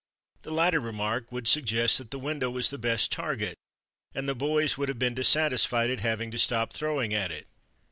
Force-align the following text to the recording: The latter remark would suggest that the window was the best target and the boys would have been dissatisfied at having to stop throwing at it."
The 0.41 0.49
latter 0.51 0.79
remark 0.79 1.31
would 1.31 1.47
suggest 1.47 1.99
that 1.99 2.09
the 2.09 2.17
window 2.17 2.49
was 2.49 2.71
the 2.71 2.79
best 2.79 3.11
target 3.11 3.55
and 4.15 4.27
the 4.27 4.33
boys 4.33 4.75
would 4.75 4.89
have 4.89 4.97
been 4.97 5.13
dissatisfied 5.13 5.91
at 5.91 5.99
having 5.99 6.31
to 6.31 6.39
stop 6.39 6.73
throwing 6.73 7.13
at 7.13 7.29
it." 7.29 7.45